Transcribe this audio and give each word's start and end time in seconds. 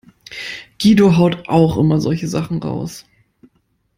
Guido 0.79 1.15
haut 1.17 1.47
auch 1.47 1.77
immer 1.77 2.01
solche 2.01 2.27
Sachen 2.27 2.57
raus. 2.63 3.05